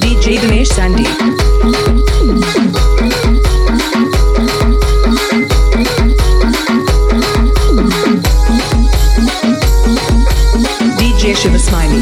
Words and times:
DJ 0.00 0.38
Dinesh 0.40 0.66
Sandy. 0.68 1.06
DJ 10.98 11.34
Shiva 11.36 11.58
Smiley. 11.58 12.00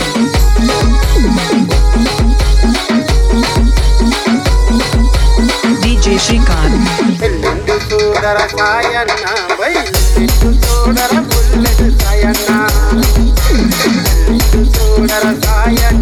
DJ 5.83 6.07
Shrikant. 6.25 6.77
ఎల్లుండి 7.27 7.77
చూడర 7.91 8.39
సాయన్న 8.57 9.25
బయలు 9.61 9.95
చూడర 10.69 11.13
పుల్లెడు 11.31 11.87
cara 15.14 15.93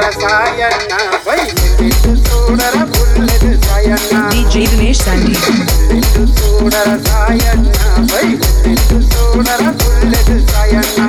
சூடர 0.00 0.12
Sayanna 0.22 0.98
fight 1.24 2.12
சூடர 2.26 2.76
புல்லது 2.92 3.50
சாயண்ணா 3.64 4.20
டிஜே 4.30 4.62
தினேஷ் 4.70 5.02
சாண்டி 5.02 5.34
சூடர 6.38 6.88
சாயண்ணா 7.08 7.90
பைட்டு 8.12 8.72
சூடர 9.10 9.64
புல்லது 9.82 10.36
Sayanna 10.52 11.08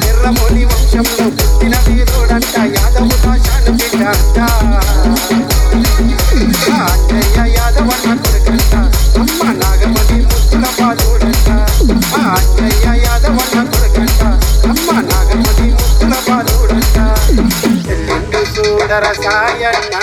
ఎర్రమోని 0.09 0.63
వంశంలో 0.71 1.25
పుట్టిన 1.39 1.75
వీరుడంట 1.87 2.55
యాదవుల 2.75 3.13
శాన 3.45 3.65
బిడ్డ 3.79 4.01
అంట 4.13 4.39
అంజయ్య 6.77 7.45
యాదవన్న 7.55 8.09
కొడుకంట 8.23 8.73
అమ్మ 9.21 9.43
నాగమణి 9.61 10.19
ముత్తుల 10.25 10.65
పాదుడంట 10.79 11.49
అంజయ్య 12.25 12.87
యాదవన్న 13.05 13.57
కొడుకంట 13.73 14.21
అమ్మ 14.71 14.89
నాగమణి 15.11 15.67
ముత్తుల 15.77 16.15
పాదుడంట 16.27 16.97
ఎల్లుండి 17.93 18.41
చూడర 18.55 19.05
సాయన్న 19.23 19.95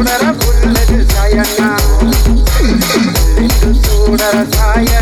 சுடர 0.00 0.26
புல்லது 0.34 0.98
சயனா 1.10 1.70
சூடர 3.82 4.36
சாய 4.54 4.99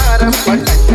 తీసే 0.00 0.94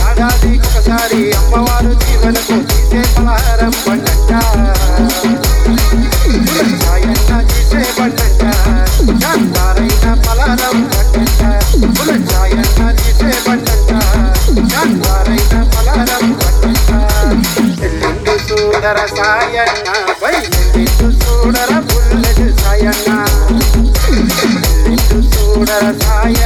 పలహారం 0.00 0.52
ఒకసారి 0.58 1.20
అమ్మవారు 1.38 1.92
జీవనకు 2.02 2.56
తీసే 2.70 3.00
పలహారం 3.16 3.72
పండంట 3.84 4.30
సాయన్న 6.82 7.40
తీసే 7.50 7.82
పండంట 7.98 8.42
శాంతారైన 9.22 10.06
పలహారం 10.26 10.78
పండంట 10.92 11.42
సాయన్న 12.30 12.90
తీసే 13.00 13.32
పండంట 13.46 13.92
శాంతారైన 14.72 15.54
పలహారం 15.74 16.26
పండంట 16.42 16.90
ఎల్లుండి 17.86 18.36
చూడర 18.48 18.98
సాయన్న 19.16 19.88
బయలు 20.22 20.50
చూడర 21.22 21.72
బుల్లెడు 21.88 22.46
సాయన్న. 22.60 23.10
ఎల్లుండి 24.06 24.96
చూడర 25.34 25.84
సాయన్న 26.02 26.43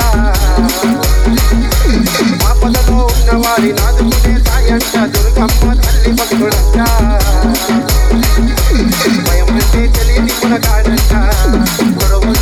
ఆపదలో 2.47 2.97
ఉన్నవారి 3.11 3.71
నాదుకునే 3.79 4.35
సాయంట 4.47 4.95
దుర్గమ్మ 5.15 5.75
తల్లి 5.83 6.13
భక్తుడంట 6.19 6.79
భయం 9.27 9.49
అంటే 9.55 9.83
తెలియని 9.97 10.35
మునగాడంట 10.41 11.15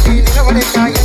నిలబడే 0.08 0.64
సాయంట 0.74 0.99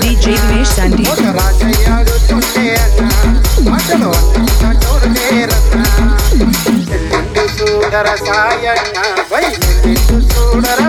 DJ 0.00 0.26
Mesh 0.48 0.72
Sandy. 0.76 1.04
చూడర 7.58 8.08
Sayanna 8.26 8.98
చూడర 10.32 10.80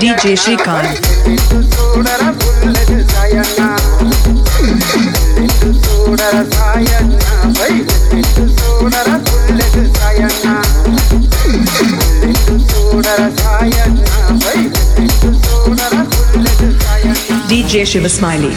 DJ 0.00 0.34
Srikanth 0.36 1.98
DJ 17.48 17.84
Shiva 17.86 18.06
Smiley 18.08 18.50